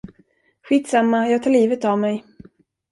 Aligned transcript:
Skitsamma, 0.63 1.27
jag 1.29 1.43
tar 1.43 1.51
livet 1.51 1.85
av 1.85 1.99
mig. 1.99 2.25